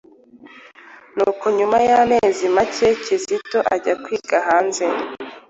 [1.15, 4.85] nuko nyuma y'amezi macye Kizito ajya kwiga hanze.